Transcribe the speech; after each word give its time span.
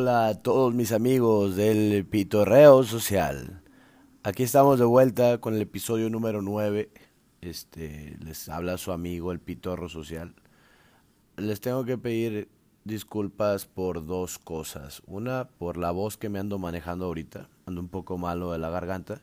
Hola 0.00 0.28
a 0.28 0.34
todos 0.36 0.74
mis 0.74 0.92
amigos 0.92 1.56
del 1.56 2.06
Pitorreo 2.06 2.84
Social. 2.84 3.62
Aquí 4.22 4.44
estamos 4.44 4.78
de 4.78 4.84
vuelta 4.84 5.38
con 5.38 5.54
el 5.54 5.62
episodio 5.62 6.08
número 6.08 6.40
9. 6.40 6.88
Este, 7.40 8.16
les 8.20 8.48
habla 8.48 8.78
su 8.78 8.92
amigo 8.92 9.32
el 9.32 9.40
Pitorro 9.40 9.88
Social. 9.88 10.36
Les 11.36 11.60
tengo 11.60 11.84
que 11.84 11.98
pedir 11.98 12.48
disculpas 12.84 13.66
por 13.66 14.06
dos 14.06 14.38
cosas. 14.38 15.02
Una, 15.08 15.48
por 15.48 15.76
la 15.76 15.90
voz 15.90 16.16
que 16.16 16.28
me 16.28 16.38
ando 16.38 16.60
manejando 16.60 17.06
ahorita. 17.06 17.48
Ando 17.66 17.80
un 17.80 17.88
poco 17.88 18.18
malo 18.18 18.52
de 18.52 18.58
la 18.58 18.70
garganta. 18.70 19.20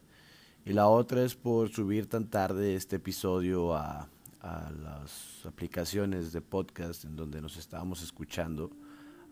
Y 0.65 0.73
la 0.73 0.89
otra 0.89 1.23
es 1.23 1.35
por 1.35 1.69
subir 1.69 2.09
tan 2.09 2.29
tarde 2.29 2.75
este 2.75 2.97
episodio 2.97 3.73
a, 3.75 4.09
a 4.41 4.71
las 4.71 5.45
aplicaciones 5.45 6.33
de 6.33 6.41
podcast 6.41 7.05
en 7.05 7.15
donde 7.15 7.39
nos 7.39 7.55
estábamos 7.55 8.03
escuchando 8.03 8.71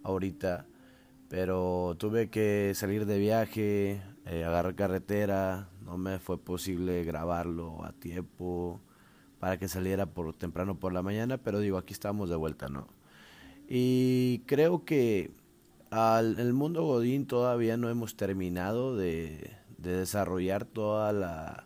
ahorita 0.03 0.67
pero 1.33 1.95
tuve 1.97 2.29
que 2.29 2.73
salir 2.75 3.07
de 3.07 3.17
viaje, 3.17 4.03
eh, 4.27 4.43
agarrar 4.43 4.75
carretera, 4.75 5.67
no 5.81 5.97
me 5.97 6.19
fue 6.19 6.37
posible 6.37 7.03
grabarlo 7.03 7.83
a 7.83 7.91
tiempo 7.91 8.79
para 9.39 9.57
que 9.57 9.67
saliera 9.67 10.05
por 10.05 10.35
temprano 10.35 10.79
por 10.79 10.93
la 10.93 11.01
mañana, 11.01 11.39
pero 11.39 11.59
digo, 11.59 11.79
aquí 11.79 11.91
estamos 11.91 12.29
de 12.29 12.35
vuelta, 12.35 12.69
¿no? 12.69 12.87
Y 13.67 14.43
creo 14.45 14.85
que 14.85 15.31
al, 15.89 16.39
el 16.39 16.53
mundo 16.53 16.83
Godín 16.83 17.25
todavía 17.25 17.77
no 17.77 17.89
hemos 17.89 18.15
terminado 18.15 18.95
de, 18.95 19.57
de 19.79 19.97
desarrollar 19.97 20.65
toda 20.65 21.13
la 21.13 21.65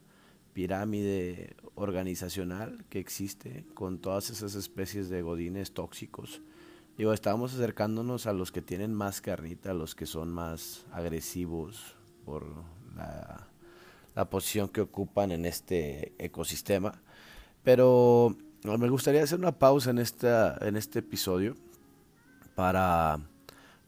pirámide 0.53 1.57
organizacional 1.75 2.85
que 2.87 2.99
existe 2.99 3.65
con 3.73 3.99
todas 3.99 4.29
esas 4.29 4.55
especies 4.55 5.09
de 5.09 5.23
godines 5.23 5.73
tóxicos 5.73 6.41
Digo, 6.97 7.13
estábamos 7.13 7.53
acercándonos 7.53 8.25
a 8.25 8.33
los 8.33 8.51
que 8.51 8.63
tienen 8.63 8.91
más 8.91 9.21
carnita, 9.21 9.69
a 9.69 9.75
los 9.75 9.93
que 9.93 10.07
son 10.07 10.33
más 10.33 10.83
agresivos 10.91 11.95
por 12.25 12.43
la, 12.95 13.47
posición 14.31 14.67
que 14.67 14.81
ocupan 14.81 15.31
en 15.31 15.45
este 15.45 16.13
ecosistema. 16.17 16.99
Pero 17.63 18.35
me 18.63 18.89
gustaría 18.89 19.21
hacer 19.21 19.37
una 19.37 19.51
pausa 19.51 19.91
en, 19.91 19.99
esta, 19.99 20.57
en 20.61 20.75
este 20.75 20.99
episodio 20.99 21.55
para, 22.55 23.19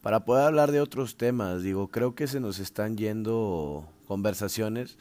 para 0.02 0.24
poder 0.24 0.46
hablar 0.46 0.70
de 0.70 0.80
otros 0.80 1.16
temas. 1.16 1.64
Digo, 1.64 1.88
creo 1.88 2.14
que 2.14 2.28
se 2.28 2.38
nos 2.38 2.60
están 2.60 2.96
yendo 2.96 3.88
conversaciones 4.06 4.98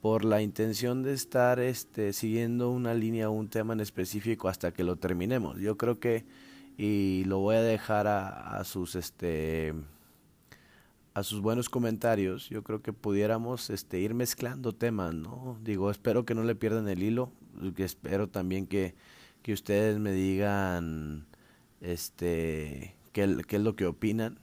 por 0.00 0.24
la 0.24 0.42
intención 0.42 1.04
de 1.04 1.12
estar 1.12 1.60
este, 1.60 2.12
siguiendo 2.12 2.70
una 2.70 2.94
línea 2.94 3.30
o 3.30 3.32
un 3.32 3.48
tema 3.48 3.74
en 3.74 3.80
específico 3.80 4.48
hasta 4.48 4.72
que 4.72 4.82
lo 4.82 4.96
terminemos. 4.96 5.60
Yo 5.60 5.76
creo 5.76 6.00
que 6.00 6.24
y 6.78 7.24
lo 7.24 7.40
voy 7.40 7.56
a 7.56 7.62
dejar 7.62 8.06
a, 8.06 8.62
sus 8.64 8.94
este 8.94 9.74
a 11.12 11.24
sus 11.24 11.40
buenos 11.40 11.68
comentarios. 11.68 12.48
Yo 12.48 12.62
creo 12.62 12.80
que 12.80 12.92
pudiéramos 12.92 13.68
este 13.70 13.98
ir 13.98 14.14
mezclando 14.14 14.72
temas, 14.72 15.12
¿no? 15.12 15.58
Digo, 15.62 15.90
espero 15.90 16.24
que 16.24 16.36
no 16.36 16.44
le 16.44 16.54
pierdan 16.54 16.88
el 16.88 17.02
hilo, 17.02 17.32
que 17.74 17.82
espero 17.84 18.28
también 18.28 18.68
que, 18.68 18.94
que 19.42 19.52
ustedes 19.52 19.98
me 19.98 20.12
digan 20.12 21.26
este 21.80 22.96
qué, 23.12 23.42
qué 23.48 23.56
es 23.56 23.62
lo 23.62 23.74
que 23.74 23.86
opinan. 23.86 24.38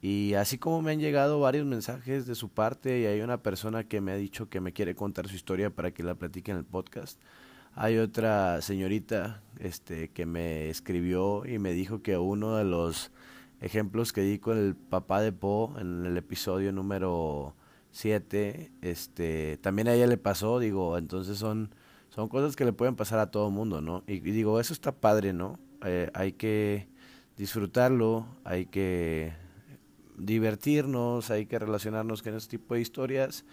Y 0.00 0.34
así 0.34 0.58
como 0.58 0.80
me 0.80 0.92
han 0.92 1.00
llegado 1.00 1.40
varios 1.40 1.66
mensajes 1.66 2.26
de 2.26 2.36
su 2.36 2.50
parte 2.50 3.00
y 3.00 3.06
hay 3.06 3.20
una 3.20 3.42
persona 3.42 3.82
que 3.84 4.00
me 4.00 4.12
ha 4.12 4.16
dicho 4.16 4.48
que 4.48 4.60
me 4.60 4.72
quiere 4.72 4.94
contar 4.94 5.28
su 5.28 5.34
historia 5.34 5.70
para 5.70 5.90
que 5.92 6.04
la 6.04 6.14
platique 6.14 6.52
en 6.52 6.58
el 6.58 6.64
podcast. 6.64 7.18
Hay 7.76 7.98
otra 7.98 8.62
señorita 8.62 9.42
este, 9.58 10.08
que 10.10 10.26
me 10.26 10.70
escribió 10.70 11.44
y 11.44 11.58
me 11.58 11.72
dijo 11.72 12.02
que 12.02 12.16
uno 12.16 12.56
de 12.56 12.64
los 12.64 13.10
ejemplos 13.60 14.12
que 14.12 14.20
di 14.20 14.38
con 14.38 14.58
el 14.58 14.76
papá 14.76 15.20
de 15.20 15.32
Po 15.32 15.74
en 15.80 16.06
el 16.06 16.16
episodio 16.16 16.70
número 16.70 17.56
7, 17.90 18.70
este, 18.80 19.58
también 19.60 19.88
a 19.88 19.94
ella 19.94 20.06
le 20.06 20.18
pasó, 20.18 20.60
digo, 20.60 20.96
entonces 20.98 21.36
son, 21.36 21.74
son 22.10 22.28
cosas 22.28 22.54
que 22.54 22.64
le 22.64 22.72
pueden 22.72 22.94
pasar 22.94 23.18
a 23.18 23.32
todo 23.32 23.50
mundo, 23.50 23.80
¿no? 23.80 24.04
Y, 24.06 24.20
digo, 24.20 24.60
eso 24.60 24.72
está 24.72 24.92
padre, 24.92 25.32
¿no? 25.32 25.58
Eh, 25.84 26.10
hay 26.14 26.32
que 26.32 26.86
disfrutarlo, 27.36 28.28
hay 28.44 28.66
que 28.66 29.32
divertirnos, 30.16 31.32
hay 31.32 31.46
que 31.46 31.58
relacionarnos 31.58 32.22
con 32.22 32.36
este 32.36 32.56
tipo 32.56 32.74
de 32.74 32.82
historias 32.82 33.44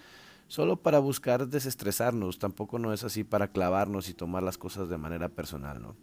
solo 0.47 0.77
para 0.77 0.99
buscar 0.99 1.47
desestresarnos, 1.47 2.39
tampoco 2.39 2.79
no 2.79 2.93
es 2.93 3.03
así 3.03 3.23
para 3.23 3.49
clavarnos 3.49 4.09
y 4.09 4.13
tomar 4.13 4.43
las 4.43 4.57
cosas 4.57 4.89
de 4.89 4.97
manera 4.97 5.29
personal, 5.29 5.81
¿no? 5.81 5.95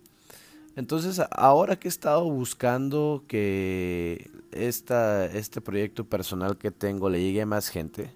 Entonces, 0.76 1.20
ahora 1.32 1.76
que 1.76 1.88
he 1.88 1.90
estado 1.90 2.24
buscando 2.30 3.24
que 3.26 4.30
esta, 4.52 5.26
este 5.26 5.60
proyecto 5.60 6.04
personal 6.04 6.56
que 6.56 6.70
tengo 6.70 7.10
le 7.10 7.20
llegue 7.20 7.42
a 7.42 7.46
más 7.46 7.68
gente, 7.68 8.14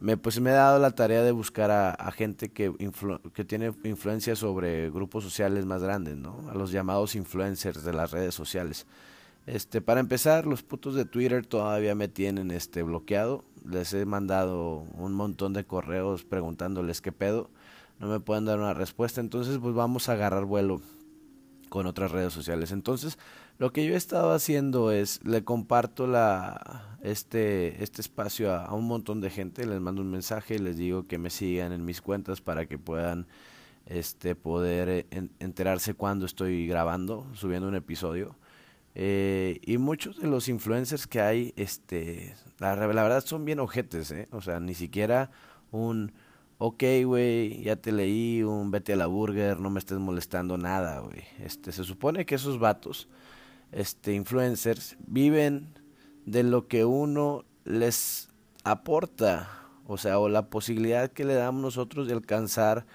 me, 0.00 0.18
pues 0.18 0.38
me 0.38 0.50
he 0.50 0.52
dado 0.52 0.78
la 0.78 0.90
tarea 0.90 1.22
de 1.22 1.32
buscar 1.32 1.70
a, 1.70 2.12
gente 2.12 2.50
que, 2.50 2.70
que 3.32 3.44
tiene 3.46 3.72
influencia 3.84 4.36
sobre 4.36 4.90
grupos 4.90 5.24
sociales 5.24 5.64
más 5.64 5.82
grandes, 5.82 6.16
¿no? 6.16 6.36
A 6.50 6.54
los 6.54 6.72
llamados 6.72 7.14
influencers 7.14 7.84
de 7.84 7.94
las 7.94 8.10
redes 8.10 8.34
sociales. 8.34 8.86
Este, 9.46 9.80
para 9.80 10.00
empezar, 10.00 10.46
los 10.46 10.62
putos 10.62 10.94
de 10.94 11.04
Twitter 11.04 11.46
todavía 11.46 11.94
me 11.94 12.08
tienen 12.08 12.50
este 12.50 12.82
bloqueado. 12.82 13.44
Les 13.64 13.92
he 13.94 14.04
mandado 14.04 14.86
un 14.96 15.14
montón 15.14 15.52
de 15.52 15.64
correos 15.64 16.24
preguntándoles 16.24 17.00
qué 17.00 17.12
pedo. 17.12 17.50
No 17.98 18.08
me 18.08 18.20
pueden 18.20 18.44
dar 18.44 18.58
una 18.58 18.74
respuesta, 18.74 19.20
entonces 19.20 19.58
pues 19.58 19.74
vamos 19.74 20.08
a 20.08 20.12
agarrar 20.12 20.44
vuelo 20.44 20.80
con 21.68 21.86
otras 21.86 22.10
redes 22.10 22.32
sociales. 22.32 22.72
Entonces, 22.72 23.18
lo 23.58 23.72
que 23.72 23.84
yo 23.86 23.94
he 23.94 23.96
estado 23.96 24.32
haciendo 24.32 24.90
es 24.90 25.24
le 25.24 25.44
comparto 25.44 26.06
este 27.02 27.82
este 27.82 28.00
espacio 28.00 28.52
a, 28.52 28.72
un 28.74 28.86
montón 28.86 29.20
de 29.20 29.30
gente, 29.30 29.66
les 29.66 29.80
mando 29.80 30.02
un 30.02 30.10
mensaje, 30.10 30.58
les 30.58 30.76
digo 30.76 31.06
que 31.06 31.18
me 31.18 31.30
sigan 31.30 31.72
en 31.72 31.84
mis 31.84 32.00
cuentas 32.00 32.40
para 32.40 32.66
que 32.66 32.78
puedan 32.78 33.26
este 33.86 34.34
poder 34.34 34.88
eh, 34.88 35.06
enterarse 35.38 35.94
cuando 35.94 36.26
estoy 36.26 36.66
grabando, 36.66 37.26
subiendo 37.34 37.68
un 37.68 37.74
episodio 37.74 38.36
eh, 38.94 39.60
y 39.62 39.78
muchos 39.78 40.20
de 40.20 40.28
los 40.28 40.48
influencers 40.48 41.06
que 41.06 41.20
hay, 41.20 41.52
este, 41.56 42.34
la, 42.58 42.74
verdad 42.74 43.24
son 43.24 43.44
bien 43.44 43.58
ojetes, 43.58 44.10
¿eh? 44.12 44.28
O 44.30 44.40
sea, 44.40 44.60
ni 44.60 44.74
siquiera 44.74 45.30
un, 45.72 46.12
ok, 46.58 46.84
güey, 47.04 47.62
ya 47.62 47.76
te 47.76 47.90
leí, 47.90 48.44
un 48.44 48.70
vete 48.70 48.92
a 48.92 48.96
la 48.96 49.06
burger, 49.06 49.58
no 49.58 49.70
me 49.70 49.80
estés 49.80 49.98
molestando 49.98 50.56
nada, 50.58 51.00
güey. 51.00 51.24
Este, 51.40 51.72
se 51.72 51.82
supone 51.82 52.24
que 52.24 52.36
esos 52.36 52.60
vatos, 52.60 53.08
este, 53.72 54.14
influencers, 54.14 54.96
viven 55.06 55.74
de 56.24 56.44
lo 56.44 56.68
que 56.68 56.84
uno 56.84 57.44
les 57.64 58.28
aporta, 58.62 59.48
o 59.86 59.98
sea, 59.98 60.20
o 60.20 60.28
la 60.28 60.50
posibilidad 60.50 61.10
que 61.10 61.24
le 61.24 61.34
damos 61.34 61.60
nosotros 61.60 62.06
de 62.06 62.14
alcanzar 62.14 62.86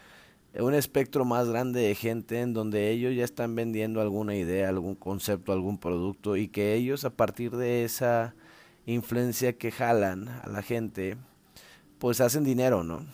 un 0.54 0.74
espectro 0.74 1.26
más 1.26 1.48
grande 1.48 1.82
de 1.82 1.96
gente 1.96 2.42
en 2.42 2.54
donde 2.54 2.90
ellos 2.90 3.16
ya 3.16 3.24
están 3.24 3.56
vendiendo 3.56 4.02
alguna 4.02 4.36
idea, 4.36 4.70
algún 4.70 4.96
concepto, 4.96 5.54
algún 5.54 5.78
producto 5.78 6.36
y 6.38 6.48
que 6.48 6.74
ellos 6.74 7.06
a 7.06 7.12
partir 7.12 7.56
de 7.56 7.84
esa 7.84 8.36
influencia 8.86 9.54
que 9.54 9.72
jalan 9.72 10.28
a 10.28 10.48
la 10.48 10.62
gente, 10.62 11.18
pues 12.00 12.22
hacen 12.22 12.44
dinero, 12.44 12.84
¿no? 12.84 13.06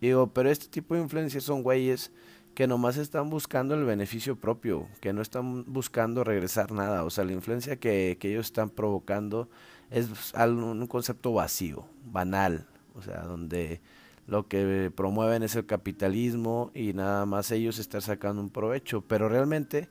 Digo, 0.00 0.32
pero 0.32 0.50
este 0.50 0.68
tipo 0.68 0.94
de 0.94 1.02
influencias 1.02 1.44
son 1.44 1.62
güeyes 1.62 2.10
que 2.54 2.66
nomás 2.66 2.96
están 2.96 3.30
buscando 3.30 3.74
el 3.74 3.84
beneficio 3.84 4.36
propio, 4.36 4.88
que 5.00 5.12
no 5.12 5.22
están 5.22 5.64
buscando 5.72 6.24
regresar 6.24 6.72
nada. 6.72 7.04
O 7.04 7.10
sea, 7.10 7.24
la 7.24 7.32
influencia 7.32 7.76
que, 7.76 8.16
que 8.20 8.30
ellos 8.30 8.46
están 8.46 8.70
provocando 8.70 9.48
es 9.90 10.08
un 10.34 10.86
concepto 10.86 11.32
vacío, 11.32 11.86
banal, 12.04 12.66
o 12.94 13.02
sea, 13.02 13.22
donde 13.22 13.80
lo 14.26 14.46
que 14.48 14.90
promueven 14.94 15.42
es 15.42 15.56
el 15.56 15.66
capitalismo 15.66 16.70
y 16.74 16.92
nada 16.92 17.26
más 17.26 17.50
ellos 17.50 17.78
están 17.78 18.02
sacando 18.02 18.40
un 18.40 18.50
provecho, 18.50 19.02
pero 19.02 19.28
realmente 19.28 19.88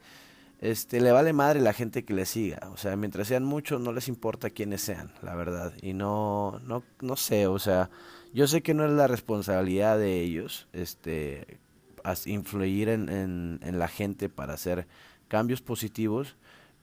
este 0.62 1.02
le 1.02 1.12
vale 1.12 1.34
madre 1.34 1.60
la 1.60 1.74
gente 1.74 2.06
que 2.06 2.14
le 2.14 2.26
siga, 2.26 2.70
o 2.72 2.78
sea, 2.78 2.96
mientras 2.96 3.28
sean 3.28 3.44
muchos 3.44 3.82
no 3.82 3.92
les 3.92 4.08
importa 4.08 4.52
quiénes 4.52 4.82
sean, 4.82 5.12
la 5.22 5.36
verdad, 5.36 5.74
y 5.82 5.94
no 5.94 6.62
no 6.66 6.84
no 7.02 7.16
sé, 7.16 7.48
o 7.48 7.60
sea, 7.60 7.90
yo 8.34 8.48
sé 8.48 8.62
que 8.62 8.74
no 8.74 8.86
es 8.86 8.92
la 8.92 9.08
responsabilidad 9.08 9.98
de 9.98 10.22
ellos 10.22 10.68
este 10.72 11.60
influir 12.26 12.90
en, 12.90 13.10
en, 13.10 13.60
en 13.64 13.80
la 13.80 13.88
gente 13.88 14.30
para 14.30 14.54
hacer 14.54 14.88
cambios 15.28 15.62
positivos, 15.62 16.36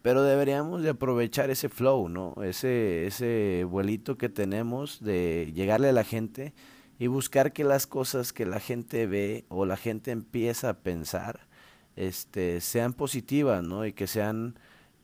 pero 0.02 0.22
deberíamos 0.22 0.82
de 0.82 0.90
aprovechar 0.90 1.50
ese 1.50 1.68
flow, 1.68 2.08
¿no? 2.08 2.34
Ese 2.42 3.06
ese 3.06 3.64
vuelito 3.68 4.16
que 4.16 4.28
tenemos 4.28 5.02
de 5.02 5.52
llegarle 5.54 5.88
a 5.88 5.92
la 5.92 6.04
gente 6.04 6.52
y 6.98 7.06
buscar 7.06 7.52
que 7.52 7.64
las 7.64 7.86
cosas 7.86 8.32
que 8.32 8.46
la 8.46 8.60
gente 8.60 9.06
ve 9.06 9.44
o 9.48 9.66
la 9.66 9.76
gente 9.76 10.10
empieza 10.10 10.70
a 10.70 10.78
pensar 10.78 11.48
este 11.96 12.60
sean 12.60 12.92
positivas, 12.92 13.62
¿no? 13.62 13.86
Y 13.86 13.92
que 13.92 14.06
sean 14.06 14.58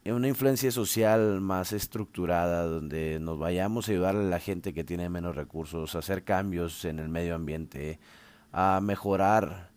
una 0.04 0.28
influencia 0.28 0.70
social 0.70 1.40
más 1.40 1.72
estructurada 1.72 2.64
donde 2.64 3.18
nos 3.20 3.38
vayamos 3.38 3.88
a 3.88 3.92
ayudar 3.92 4.16
a 4.16 4.22
la 4.22 4.38
gente 4.38 4.74
que 4.74 4.84
tiene 4.84 5.08
menos 5.08 5.34
recursos, 5.34 5.94
a 5.94 6.00
hacer 6.00 6.24
cambios 6.24 6.84
en 6.84 6.98
el 6.98 7.08
medio 7.08 7.34
ambiente, 7.34 7.98
a 8.52 8.80
mejorar 8.82 9.70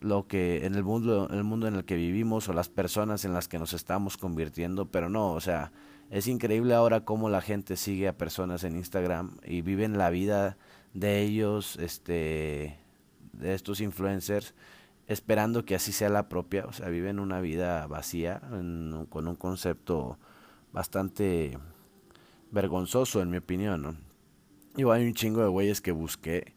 lo 0.00 0.26
que 0.26 0.66
en 0.66 0.74
el 0.74 0.84
mundo 0.84 1.28
el 1.30 1.44
mundo 1.44 1.68
en 1.68 1.74
el 1.74 1.84
que 1.84 1.96
vivimos 1.96 2.48
o 2.48 2.52
las 2.52 2.68
personas 2.68 3.24
en 3.24 3.32
las 3.32 3.48
que 3.48 3.58
nos 3.58 3.72
estamos 3.72 4.16
convirtiendo, 4.16 4.90
pero 4.90 5.08
no, 5.08 5.32
o 5.32 5.40
sea, 5.40 5.72
es 6.10 6.26
increíble 6.26 6.74
ahora 6.74 7.04
cómo 7.04 7.28
la 7.28 7.40
gente 7.40 7.76
sigue 7.76 8.08
a 8.08 8.16
personas 8.16 8.64
en 8.64 8.76
Instagram 8.76 9.38
y 9.44 9.62
viven 9.62 9.98
la 9.98 10.10
vida 10.10 10.56
de 10.94 11.22
ellos, 11.22 11.76
este, 11.76 12.78
de 13.32 13.54
estos 13.54 13.80
influencers, 13.80 14.54
esperando 15.06 15.64
que 15.64 15.74
así 15.74 15.92
sea 15.92 16.08
la 16.08 16.28
propia, 16.28 16.66
o 16.66 16.72
sea, 16.72 16.88
viven 16.88 17.18
una 17.18 17.40
vida 17.40 17.86
vacía, 17.86 18.40
con 19.08 19.28
un 19.28 19.36
concepto 19.36 20.18
bastante 20.72 21.58
vergonzoso, 22.50 23.22
en 23.22 23.30
mi 23.30 23.36
opinión, 23.38 23.82
¿no? 23.82 24.92
Hay 24.92 25.06
un 25.06 25.14
chingo 25.14 25.40
de 25.42 25.48
güeyes 25.48 25.80
que 25.80 25.92
busqué, 25.92 26.54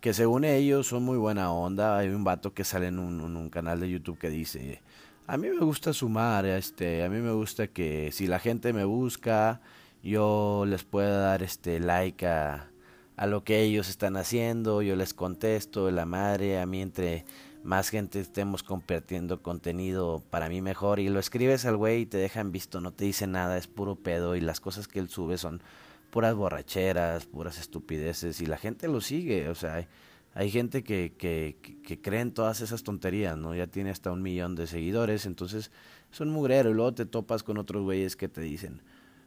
que 0.00 0.12
según 0.12 0.44
ellos 0.44 0.88
son 0.88 1.04
muy 1.04 1.16
buena 1.16 1.52
onda, 1.52 1.96
hay 1.96 2.08
un 2.08 2.24
vato 2.24 2.52
que 2.52 2.64
sale 2.64 2.88
en 2.88 2.98
un, 2.98 3.20
en 3.20 3.36
un 3.36 3.50
canal 3.50 3.80
de 3.80 3.88
YouTube 3.88 4.18
que 4.18 4.30
dice, 4.30 4.82
a 5.26 5.36
mí 5.36 5.48
me 5.48 5.64
gusta 5.64 5.92
sumar, 5.92 6.44
este, 6.44 7.04
a 7.04 7.08
mí 7.08 7.18
me 7.20 7.32
gusta 7.32 7.68
que 7.68 8.10
si 8.12 8.26
la 8.26 8.40
gente 8.40 8.72
me 8.72 8.84
busca, 8.84 9.60
yo 10.02 10.64
les 10.66 10.82
pueda 10.84 11.18
dar 11.18 11.42
este 11.42 11.78
like 11.78 12.26
a, 12.26 12.71
a 13.16 13.26
lo 13.26 13.44
que 13.44 13.62
ellos 13.62 13.88
están 13.88 14.16
haciendo, 14.16 14.82
yo 14.82 14.96
les 14.96 15.14
contesto, 15.14 15.90
la 15.90 16.06
madre, 16.06 16.60
a 16.60 16.66
mí 16.66 16.80
entre 16.80 17.24
más 17.62 17.90
gente 17.90 18.20
estemos 18.20 18.62
compartiendo 18.62 19.42
contenido 19.42 20.22
para 20.30 20.48
mí 20.48 20.60
mejor 20.60 20.98
y 20.98 21.08
lo 21.08 21.20
escribes 21.20 21.64
al 21.64 21.76
güey 21.76 22.02
y 22.02 22.06
te 22.06 22.18
dejan 22.18 22.52
visto, 22.52 22.80
no 22.80 22.92
te 22.92 23.04
dice 23.04 23.26
nada, 23.26 23.56
es 23.56 23.68
puro 23.68 23.96
pedo 23.96 24.34
y 24.34 24.40
las 24.40 24.60
cosas 24.60 24.88
que 24.88 24.98
él 24.98 25.08
sube 25.08 25.38
son 25.38 25.62
puras 26.10 26.34
borracheras, 26.34 27.26
puras 27.26 27.58
estupideces 27.58 28.40
y 28.40 28.46
la 28.46 28.58
gente 28.58 28.88
lo 28.88 29.00
sigue, 29.00 29.48
o 29.48 29.54
sea, 29.54 29.74
hay, 29.76 29.86
hay 30.34 30.50
gente 30.50 30.82
que, 30.82 31.14
que, 31.16 31.56
que, 31.86 32.00
cree 32.00 32.20
en 32.20 32.32
todas 32.32 32.60
esas 32.60 32.82
tonterías, 32.82 33.36
¿no? 33.36 33.54
Ya 33.54 33.66
tiene 33.66 33.90
hasta 33.90 34.10
un 34.10 34.22
millón 34.22 34.54
de 34.54 34.66
seguidores, 34.66 35.26
entonces 35.26 35.70
son 36.10 36.30
mugrero 36.30 36.70
y 36.70 36.74
luego 36.74 36.94
te 36.94 37.06
topas 37.06 37.42
con 37.42 37.58
otros 37.58 37.82
güeyes 37.82 38.16
que 38.16 38.28
te 38.28 38.40
dicen, 38.40 38.82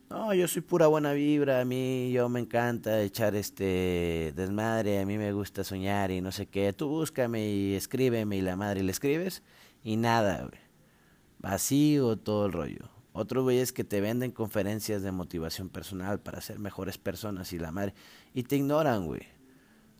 no, 0.10 0.34
yo 0.34 0.48
soy 0.48 0.62
pura 0.62 0.88
buena 0.88 1.14
vibra, 1.14 1.62
a 1.62 1.66
mí 1.66 2.12
yo 2.12 2.30
me 2.30 2.40
encanta 2.40 3.02
echar 3.02 3.36
este 3.36 4.34
desmadre, 4.36 5.00
a 5.00 5.06
mí 5.06 5.18
me 5.18 5.32
gusta 5.34 5.64
soñar 5.64 6.12
y 6.12 6.22
no 6.22 6.32
sé 6.32 6.46
qué. 6.48 6.74
Tú 6.74 6.88
búscame 6.88 7.48
y 7.50 7.74
escríbeme 7.76 8.38
y 8.38 8.42
la 8.42 8.56
madre 8.56 8.84
le 8.84 8.92
escribes 8.92 9.44
y 9.84 9.98
nada, 9.98 10.40
güey. 10.40 10.60
Vacío 11.40 12.18
todo 12.18 12.46
el 12.46 12.54
rollo. 12.54 12.90
Otros 13.14 13.44
güeyes 13.44 13.72
que 13.72 13.84
te 13.84 14.02
venden 14.02 14.32
conferencias 14.32 15.02
de 15.02 15.12
motivación 15.12 15.70
personal 15.70 16.20
para 16.20 16.42
ser 16.42 16.60
mejores 16.60 16.98
personas 16.98 17.54
y 17.54 17.60
la 17.60 17.72
madre 17.72 17.94
y 18.34 18.44
te 18.44 18.58
ignoran, 18.58 19.06
güey. 19.06 19.22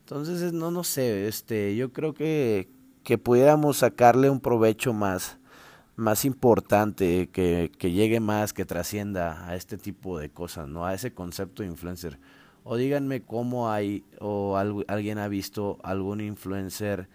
Entonces, 0.00 0.52
no 0.52 0.70
no 0.70 0.84
sé, 0.84 1.26
este, 1.26 1.74
yo 1.76 1.92
creo 1.92 2.14
que 2.14 2.68
que 3.06 3.18
pudiéramos 3.18 3.76
sacarle 3.76 4.30
un 4.30 4.40
provecho 4.40 4.92
más 4.92 5.38
más 5.96 6.24
importante, 6.24 7.28
que, 7.30 7.72
que 7.78 7.90
llegue 7.92 8.20
más, 8.20 8.52
que 8.52 8.66
trascienda 8.66 9.48
a 9.48 9.56
este 9.56 9.78
tipo 9.78 10.18
de 10.18 10.30
cosas, 10.30 10.68
¿no? 10.68 10.86
A 10.86 10.94
ese 10.94 11.12
concepto 11.12 11.62
de 11.62 11.70
influencer. 11.70 12.18
O 12.64 12.76
díganme 12.76 13.22
cómo 13.22 13.70
hay, 13.70 14.04
o 14.20 14.56
alguien 14.56 15.18
ha 15.18 15.28
visto 15.28 15.78
algún 15.82 16.20
influencer 16.20 17.08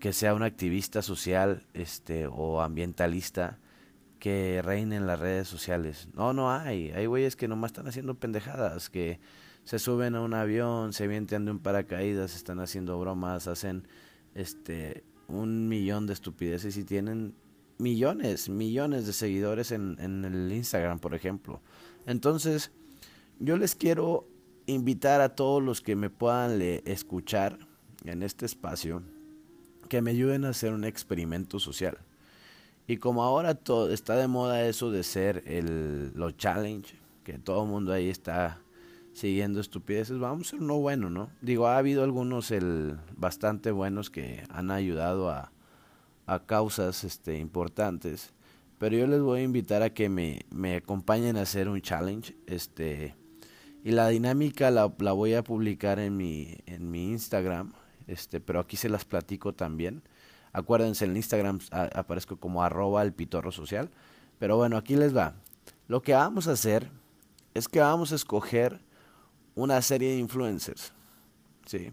que 0.00 0.12
sea 0.12 0.34
un 0.34 0.42
activista 0.42 1.02
social 1.02 1.66
este, 1.74 2.26
o 2.26 2.60
ambientalista 2.60 3.58
que 4.18 4.62
reine 4.62 4.96
en 4.96 5.06
las 5.06 5.20
redes 5.20 5.46
sociales. 5.48 6.08
No, 6.14 6.32
no 6.32 6.50
hay. 6.50 6.90
Hay 6.92 7.06
güeyes 7.06 7.36
que 7.36 7.48
nomás 7.48 7.70
están 7.70 7.86
haciendo 7.86 8.14
pendejadas, 8.14 8.90
que 8.90 9.20
se 9.64 9.78
suben 9.78 10.14
a 10.14 10.22
un 10.22 10.34
avión, 10.34 10.92
se 10.92 11.06
vienten 11.06 11.44
de 11.44 11.50
un 11.50 11.58
paracaídas, 11.58 12.34
están 12.34 12.60
haciendo 12.60 12.98
bromas, 12.98 13.46
hacen 13.46 13.86
este 14.34 15.04
un 15.26 15.68
millón 15.68 16.06
de 16.06 16.12
estupideces 16.12 16.76
y 16.76 16.84
tienen 16.84 17.34
millones, 17.78 18.48
millones 18.48 19.06
de 19.06 19.12
seguidores 19.12 19.72
en, 19.72 19.96
en 20.00 20.24
el 20.24 20.52
Instagram, 20.52 20.98
por 20.98 21.14
ejemplo. 21.14 21.60
Entonces, 22.06 22.70
yo 23.38 23.56
les 23.56 23.74
quiero 23.74 24.28
invitar 24.66 25.20
a 25.20 25.34
todos 25.34 25.62
los 25.62 25.80
que 25.80 25.96
me 25.96 26.10
puedan 26.10 26.60
escuchar 26.62 27.58
en 28.04 28.22
este 28.22 28.46
espacio 28.46 29.02
que 29.88 30.02
me 30.02 30.12
ayuden 30.12 30.44
a 30.44 30.50
hacer 30.50 30.72
un 30.72 30.84
experimento 30.84 31.58
social. 31.58 31.98
Y 32.86 32.98
como 32.98 33.22
ahora 33.22 33.54
todo 33.54 33.90
está 33.90 34.16
de 34.16 34.28
moda 34.28 34.66
eso 34.66 34.90
de 34.90 35.02
ser 35.02 35.42
el 35.46 36.12
los 36.14 36.36
challenge, 36.36 36.94
que 37.22 37.38
todo 37.38 37.62
el 37.64 37.70
mundo 37.70 37.92
ahí 37.92 38.10
está 38.10 38.60
siguiendo 39.14 39.60
estupideces, 39.60 40.18
vamos 40.18 40.46
a 40.46 40.48
hacer 40.48 40.60
uno 40.60 40.76
bueno, 40.76 41.08
¿no? 41.08 41.30
Digo, 41.40 41.66
ha 41.66 41.78
habido 41.78 42.04
algunos 42.04 42.50
el 42.50 42.98
bastante 43.16 43.70
buenos 43.70 44.10
que 44.10 44.44
han 44.50 44.70
ayudado 44.70 45.30
a 45.30 45.52
a 46.26 46.46
causas 46.46 47.04
este, 47.04 47.38
importantes. 47.38 48.32
Pero 48.78 48.96
yo 48.96 49.06
les 49.06 49.20
voy 49.20 49.40
a 49.40 49.44
invitar 49.44 49.82
a 49.82 49.90
que 49.90 50.08
me, 50.08 50.40
me 50.50 50.76
acompañen 50.76 51.36
a 51.36 51.42
hacer 51.42 51.68
un 51.68 51.80
challenge. 51.80 52.36
Este, 52.46 53.14
y 53.82 53.92
la 53.92 54.08
dinámica 54.08 54.70
la, 54.70 54.92
la, 54.98 55.12
voy 55.12 55.34
a 55.34 55.44
publicar 55.44 55.98
en 55.98 56.16
mi, 56.16 56.56
en 56.66 56.90
mi 56.90 57.10
Instagram. 57.10 57.72
Este, 58.06 58.40
pero 58.40 58.60
aquí 58.60 58.76
se 58.76 58.88
las 58.88 59.04
platico 59.04 59.54
también. 59.54 60.02
Acuérdense, 60.52 61.04
en 61.04 61.16
Instagram 61.16 61.60
aparezco 61.70 62.36
como 62.36 62.62
arroba 62.62 63.02
el 63.02 63.12
pitorro 63.12 63.52
social. 63.52 63.90
Pero 64.38 64.56
bueno, 64.56 64.76
aquí 64.76 64.96
les 64.96 65.16
va. 65.16 65.34
Lo 65.88 66.02
que 66.02 66.14
vamos 66.14 66.48
a 66.48 66.52
hacer 66.52 66.90
es 67.54 67.68
que 67.68 67.80
vamos 67.80 68.12
a 68.12 68.16
escoger 68.16 68.80
una 69.54 69.80
serie 69.82 70.10
de 70.10 70.18
influencers. 70.18 70.92
¿sí? 71.66 71.92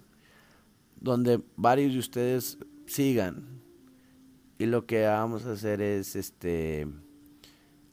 Donde 1.00 1.42
varios 1.56 1.94
de 1.94 2.00
ustedes 2.00 2.58
sigan 2.86 3.61
y 4.62 4.68
lo 4.68 4.86
que 4.86 5.08
vamos 5.08 5.48
a 5.48 5.54
hacer 5.54 5.82
es, 5.82 6.16
este, 6.16 6.88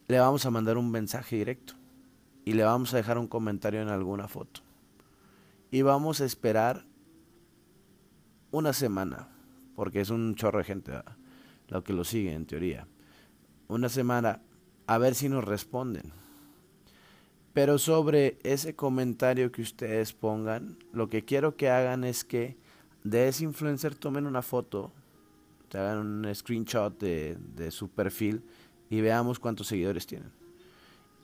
le 0.07 0.19
vamos 0.19 0.45
a 0.45 0.51
mandar 0.51 0.77
un 0.77 0.91
mensaje 0.91 1.37
directo 1.37 1.73
y 2.45 2.53
le 2.53 2.61
vamos 2.61 2.93
a 2.93 2.97
dejar 2.97 3.17
un 3.17 3.25
comentario 3.25 3.81
en 3.81 3.87
alguna 3.87 4.27
foto. 4.27 4.61
Y 5.71 5.81
vamos 5.81 6.21
a 6.21 6.25
esperar 6.25 6.85
una 8.51 8.73
semana, 8.73 9.29
porque 9.75 10.01
es 10.01 10.11
un 10.11 10.35
chorro 10.35 10.59
de 10.59 10.65
gente 10.65 10.91
lo 11.69 11.83
que 11.83 11.91
lo 11.91 12.03
sigue 12.03 12.33
en 12.33 12.45
teoría. 12.45 12.85
Una 13.67 13.89
semana 13.89 14.39
a 14.85 14.99
ver 14.99 15.15
si 15.15 15.27
nos 15.27 15.45
responden. 15.45 16.11
Pero 17.53 17.79
sobre 17.79 18.37
ese 18.43 18.75
comentario 18.75 19.51
que 19.51 19.63
ustedes 19.63 20.13
pongan, 20.13 20.77
lo 20.93 21.09
que 21.09 21.25
quiero 21.25 21.55
que 21.55 21.71
hagan 21.71 22.03
es 22.03 22.23
que 22.23 22.57
de 23.03 23.27
ese 23.27 23.43
influencer 23.43 23.95
tomen 23.95 24.27
una 24.27 24.43
foto 24.43 24.93
te 25.69 25.77
hagan 25.77 25.99
un 25.99 26.35
screenshot 26.35 26.99
de, 26.99 27.37
de 27.55 27.71
su 27.71 27.89
perfil 27.89 28.43
y 28.89 29.01
veamos 29.01 29.39
cuántos 29.39 29.67
seguidores 29.67 30.07
tienen. 30.07 30.31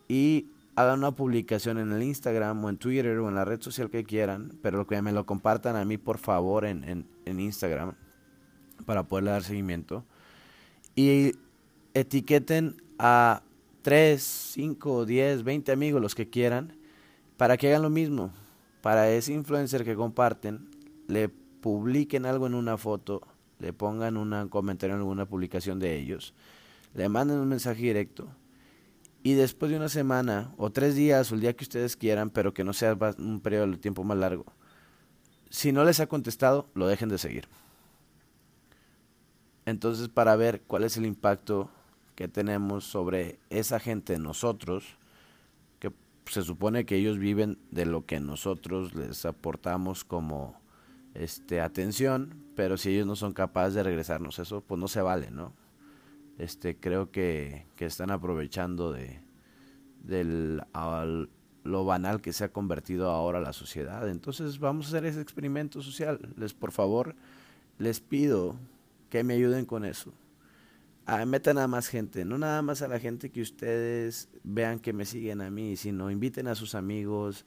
Y 0.08 0.48
hagan 0.76 1.00
una 1.00 1.12
publicación 1.12 1.80
en 1.80 1.92
el 1.92 2.04
Instagram 2.04 2.64
o 2.64 2.70
en 2.70 2.78
Twitter 2.78 3.18
o 3.18 3.30
en 3.30 3.36
la 3.36 3.46
red 3.46 3.62
social 3.62 3.90
que 3.90 4.04
quieran, 4.04 4.58
pero 4.62 4.86
que 4.86 5.02
me 5.02 5.12
lo 5.12 5.26
compartan 5.26 5.76
a 5.76 5.86
mí 5.86 5.98
por 5.98 6.18
favor 6.18 6.66
en, 6.66 6.84
en, 6.84 7.08
en 7.26 7.40
Instagram 7.40 7.96
para 8.86 9.04
poderle 9.04 9.32
dar 9.32 9.44
seguimiento. 9.44 10.06
Y 10.96 11.34
etiqueten 11.94 12.82
a 13.00 13.42
3, 13.82 14.22
5, 14.22 15.06
10, 15.06 15.44
20 15.44 15.72
amigos, 15.72 16.02
los 16.02 16.16
que 16.16 16.30
quieran, 16.30 16.78
para 17.38 17.58
que 17.58 17.70
hagan 17.70 17.82
lo 17.82 17.90
mismo. 17.90 18.32
Para 18.82 19.10
ese 19.10 19.34
influencer 19.34 19.84
que 19.84 19.96
comparten, 19.96 20.70
le 21.08 21.30
publiquen 21.30 22.26
algo 22.26 22.48
en 22.48 22.54
una 22.54 22.78
foto 22.78 23.22
le 23.60 23.74
pongan 23.74 24.18
un 24.18 24.50
comentario 24.50 24.96
en 24.96 25.02
alguna 25.02 25.26
publicación 25.26 25.80
de 25.80 25.98
ellos, 25.98 26.34
le 26.94 27.10
manden 27.10 27.40
un 27.40 27.48
mensaje 27.48 27.82
directo 27.82 28.28
y 29.24 29.34
después 29.34 29.72
de 29.72 29.78
una 29.78 29.90
semana 29.90 30.54
o 30.58 30.70
tres 30.70 30.96
días 30.96 31.32
o 31.32 31.36
el 31.36 31.42
día 31.42 31.56
que 31.56 31.64
ustedes 31.64 31.96
quieran, 31.96 32.30
pero 32.30 32.54
que 32.54 32.64
no 32.64 32.74
sea 32.74 32.98
un 33.18 33.40
periodo 33.42 33.68
de 33.68 33.78
tiempo 33.78 34.04
más 34.04 34.18
largo, 34.18 34.46
si 35.50 35.72
no 35.72 35.84
les 35.84 36.00
ha 36.00 36.08
contestado, 36.08 36.68
lo 36.74 36.88
dejen 36.88 37.10
de 37.10 37.18
seguir. 37.18 37.48
Entonces, 39.66 40.10
para 40.10 40.36
ver 40.36 40.62
cuál 40.62 40.84
es 40.84 40.98
el 40.98 41.06
impacto 41.06 41.70
que 42.16 42.28
tenemos 42.28 42.84
sobre 42.84 43.40
esa 43.50 43.80
gente, 43.80 44.20
nosotros, 44.20 44.86
que 45.80 45.92
se 46.28 46.44
supone 46.44 46.86
que 46.86 46.98
ellos 46.98 47.18
viven 47.18 47.58
de 47.72 47.86
lo 47.86 48.06
que 48.06 48.20
nosotros 48.20 48.94
les 48.94 49.26
aportamos 49.26 50.04
como 50.04 50.60
este, 51.16 51.62
atención, 51.62 52.36
pero 52.56 52.78
si 52.78 52.92
ellos 52.92 53.08
no 53.08 53.16
son 53.16 53.34
capaces 53.34 53.74
de 53.74 53.84
regresarnos 53.84 54.40
eso, 54.40 54.62
pues 54.62 54.80
no 54.80 54.88
se 54.88 55.02
vale, 55.02 55.32
¿no? 55.32 55.54
Este, 56.38 56.78
creo 56.78 57.12
que, 57.12 57.66
que 57.76 57.86
están 57.86 58.12
aprovechando 58.12 58.92
de 58.92 59.26
del, 60.06 60.62
lo 61.64 61.86
banal 61.86 62.22
que 62.22 62.34
se 62.34 62.44
ha 62.44 62.52
convertido 62.52 63.10
ahora 63.10 63.40
la 63.40 63.54
sociedad. 63.54 64.08
Entonces 64.08 64.60
vamos 64.60 64.86
a 64.86 64.90
hacer 64.90 65.06
ese 65.06 65.22
experimento 65.22 65.82
social. 65.82 66.20
Les, 66.38 66.54
por 66.54 66.72
favor, 66.72 67.16
les 67.80 68.00
pido 68.00 68.56
que 69.10 69.24
me 69.24 69.34
ayuden 69.34 69.66
con 69.66 69.86
eso. 69.86 70.14
Ah, 71.08 71.26
metan 71.26 71.60
a 71.60 71.68
más 71.68 71.88
gente, 71.88 72.26
no 72.26 72.38
nada 72.40 72.64
más 72.64 72.82
a 72.82 72.88
la 72.88 73.00
gente 73.00 73.30
que 73.30 73.42
ustedes 73.42 74.28
vean 74.44 74.80
que 74.80 74.92
me 74.92 75.06
siguen 75.06 75.42
a 75.42 75.52
mí, 75.52 75.76
sino 75.76 76.10
inviten 76.10 76.48
a 76.48 76.56
sus 76.56 76.74
amigos. 76.74 77.46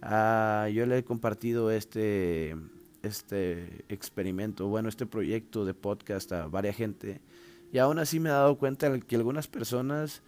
Ah, 0.00 0.68
yo 0.72 0.86
le 0.86 0.98
he 0.98 1.04
compartido 1.04 1.72
este 1.72 2.56
este 3.02 3.84
experimento, 3.88 4.68
bueno, 4.68 4.88
este 4.88 5.06
proyecto 5.06 5.64
de 5.64 5.74
podcast 5.74 6.30
a 6.32 6.46
varias 6.46 6.76
gente. 6.76 7.20
Y 7.72 7.78
aún 7.78 7.98
así 7.98 8.20
me 8.20 8.28
he 8.28 8.32
dado 8.32 8.58
cuenta 8.58 8.98
que 9.00 9.16
algunas 9.16 9.46
personas 9.48 10.22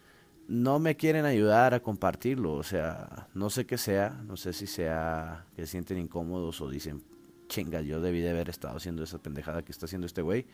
no 0.47 0.79
me 0.79 0.95
quieren 0.95 1.25
ayudar 1.25 1.73
a 1.73 1.81
compartirlo. 1.81 2.53
O 2.53 2.63
sea, 2.63 3.27
no 3.33 3.49
sé 3.49 3.65
qué 3.65 3.77
sea, 3.77 4.21
no 4.25 4.37
sé 4.37 4.53
si 4.53 4.67
sea 4.67 5.45
que 5.55 5.65
se 5.65 5.71
sienten 5.71 5.97
incómodos 5.97 6.61
o 6.61 6.69
dicen, 6.69 7.03
chinga, 7.47 7.81
yo 7.81 8.01
debí 8.01 8.21
de 8.21 8.29
haber 8.29 8.49
estado 8.49 8.77
haciendo 8.77 9.03
esa 9.03 9.19
pendejada 9.19 9.63
que 9.63 9.71
está 9.71 9.85
haciendo 9.85 10.07
este 10.07 10.21
güey. 10.21 10.45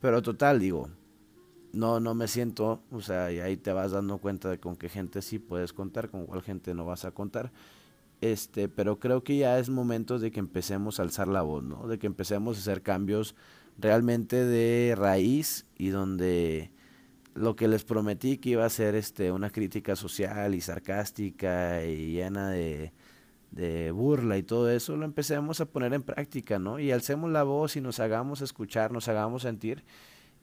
Pero 0.00 0.22
total, 0.22 0.58
digo, 0.58 0.88
no, 1.72 2.00
no 2.00 2.14
me 2.14 2.28
siento, 2.28 2.82
o 2.90 3.00
sea, 3.00 3.32
y 3.32 3.40
ahí 3.40 3.56
te 3.56 3.72
vas 3.72 3.92
dando 3.92 4.18
cuenta 4.18 4.50
de 4.50 4.58
con 4.58 4.76
qué 4.76 4.88
gente 4.88 5.22
sí 5.22 5.38
puedes 5.38 5.72
contar, 5.72 6.10
con 6.10 6.26
cuál 6.26 6.42
gente 6.42 6.74
no 6.74 6.84
vas 6.84 7.04
a 7.04 7.12
contar. 7.12 7.52
Este, 8.22 8.68
pero 8.68 9.00
creo 9.00 9.24
que 9.24 9.36
ya 9.36 9.58
es 9.58 9.68
momento 9.68 10.20
de 10.20 10.30
que 10.30 10.38
empecemos 10.38 11.00
a 11.00 11.02
alzar 11.02 11.26
la 11.26 11.42
voz, 11.42 11.64
¿no? 11.64 11.88
De 11.88 11.98
que 11.98 12.06
empecemos 12.06 12.56
a 12.56 12.60
hacer 12.60 12.80
cambios 12.82 13.34
realmente 13.78 14.44
de 14.44 14.94
raíz 14.96 15.66
y 15.76 15.88
donde 15.88 16.70
lo 17.34 17.56
que 17.56 17.66
les 17.66 17.82
prometí 17.82 18.38
que 18.38 18.50
iba 18.50 18.64
a 18.64 18.70
ser 18.70 18.94
este 18.94 19.32
una 19.32 19.50
crítica 19.50 19.96
social 19.96 20.54
y 20.54 20.60
sarcástica 20.60 21.84
y 21.84 22.12
llena 22.12 22.50
de, 22.50 22.92
burla 23.92 24.38
y 24.38 24.44
todo 24.44 24.70
eso, 24.70 24.96
lo 24.96 25.04
empecemos 25.04 25.60
a 25.60 25.66
poner 25.66 25.92
en 25.92 26.04
práctica, 26.04 26.60
¿no? 26.60 26.78
Y 26.78 26.92
alcemos 26.92 27.28
la 27.32 27.42
voz 27.42 27.74
y 27.74 27.80
nos 27.80 27.98
hagamos 27.98 28.40
escuchar, 28.40 28.92
nos 28.92 29.08
hagamos 29.08 29.42
sentir 29.42 29.84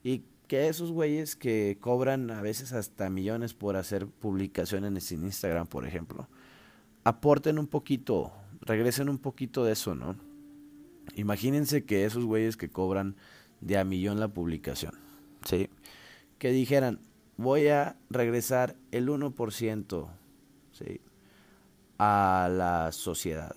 y 0.04 0.24
que 0.48 0.68
esos 0.68 0.92
güeyes 0.92 1.34
que 1.34 1.78
cobran 1.80 2.30
a 2.30 2.42
veces 2.42 2.74
hasta 2.74 3.08
millones 3.08 3.54
por 3.54 3.76
hacer 3.76 4.06
publicaciones 4.06 5.12
en 5.12 5.24
Instagram, 5.24 5.66
por 5.66 5.86
ejemplo, 5.86 6.28
aporten 7.04 7.58
un 7.58 7.66
poquito, 7.66 8.32
regresen 8.60 9.08
un 9.08 9.18
poquito 9.18 9.64
de 9.64 9.72
eso, 9.72 9.94
¿no? 9.94 10.16
Imagínense 11.14 11.84
que 11.84 12.04
esos 12.04 12.24
güeyes 12.24 12.56
que 12.56 12.70
cobran 12.70 13.16
de 13.60 13.78
a 13.78 13.84
millón 13.84 14.20
la 14.20 14.28
publicación, 14.28 14.94
¿sí? 15.44 15.68
Que 16.38 16.50
dijeran, 16.50 17.00
voy 17.36 17.68
a 17.68 17.96
regresar 18.10 18.76
el 18.90 19.08
1%, 19.08 20.08
¿sí? 20.72 21.00
A 21.98 22.48
la 22.50 22.92
sociedad. 22.92 23.56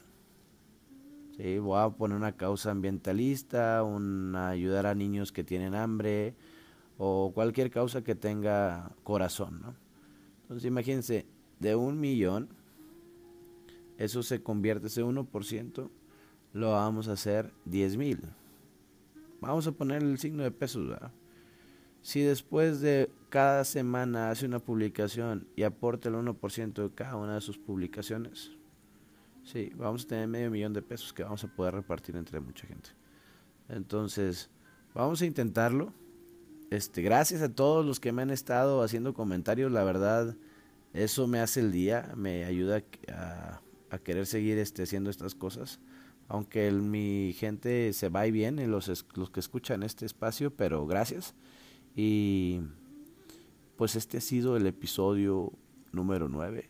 ¿sí? 1.37 1.59
Voy 1.59 1.79
a 1.79 1.89
poner 1.89 2.17
una 2.17 2.33
causa 2.33 2.71
ambientalista, 2.71 3.83
una 3.83 4.49
ayudar 4.49 4.85
a 4.85 4.95
niños 4.95 5.31
que 5.31 5.43
tienen 5.43 5.75
hambre 5.75 6.35
o 6.97 7.31
cualquier 7.33 7.71
causa 7.71 8.03
que 8.03 8.15
tenga 8.15 8.91
corazón, 9.03 9.61
¿no? 9.61 9.75
Entonces 10.43 10.65
imagínense, 10.65 11.25
de 11.59 11.75
un 11.75 11.99
millón, 11.99 12.49
eso 13.97 14.23
se 14.23 14.41
convierte, 14.41 14.87
ese 14.87 15.03
1%, 15.03 15.89
lo 16.53 16.71
vamos 16.71 17.07
a 17.07 17.13
hacer 17.13 17.51
10 17.65 17.97
mil. 17.97 18.19
Vamos 19.41 19.67
a 19.67 19.71
poner 19.71 20.01
el 20.01 20.17
signo 20.19 20.43
de 20.43 20.51
pesos, 20.51 20.87
¿verdad? 20.87 21.11
Si 22.01 22.21
después 22.21 22.81
de 22.81 23.09
cada 23.29 23.63
semana 23.63 24.29
hace 24.29 24.45
una 24.45 24.59
publicación 24.59 25.47
y 25.55 25.63
aporta 25.63 26.09
el 26.09 26.15
1% 26.15 26.73
de 26.73 26.93
cada 26.93 27.15
una 27.15 27.35
de 27.35 27.41
sus 27.41 27.57
publicaciones, 27.57 28.51
sí, 29.43 29.71
vamos 29.75 30.05
a 30.05 30.07
tener 30.07 30.27
medio 30.27 30.51
millón 30.51 30.73
de 30.73 30.81
pesos 30.81 31.13
que 31.13 31.23
vamos 31.23 31.43
a 31.43 31.47
poder 31.47 31.75
repartir 31.75 32.15
entre 32.15 32.39
mucha 32.39 32.67
gente. 32.67 32.89
Entonces, 33.69 34.49
vamos 34.93 35.21
a 35.21 35.25
intentarlo. 35.25 35.93
Este, 36.69 37.01
gracias 37.01 37.41
a 37.41 37.53
todos 37.53 37.85
los 37.85 37.99
que 37.99 38.11
me 38.11 38.21
han 38.21 38.31
estado 38.31 38.81
haciendo 38.81 39.13
comentarios, 39.13 39.71
la 39.71 39.83
verdad, 39.83 40.35
eso 40.93 41.27
me 41.27 41.39
hace 41.39 41.59
el 41.59 41.71
día, 41.71 42.11
me 42.15 42.45
ayuda 42.45 42.83
a 43.09 43.61
a 43.93 43.99
querer 43.99 44.25
seguir 44.25 44.57
este, 44.57 44.83
haciendo 44.83 45.11
estas 45.11 45.35
cosas. 45.35 45.79
Aunque 46.27 46.71
mi 46.71 47.35
gente 47.37 47.93
se 47.93 48.09
va 48.09 48.25
y 48.25 48.31
viene, 48.31 48.65
los, 48.65 49.05
los 49.13 49.29
que 49.29 49.39
escuchan 49.39 49.83
este 49.83 50.07
espacio, 50.07 50.49
pero 50.51 50.87
gracias. 50.87 51.35
Y 51.95 52.61
pues 53.77 53.95
este 53.95 54.17
ha 54.17 54.21
sido 54.21 54.57
el 54.57 54.65
episodio 54.65 55.53
número 55.91 56.27
9 56.27 56.69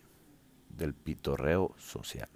del 0.69 0.93
pitorreo 0.93 1.73
social. 1.77 2.29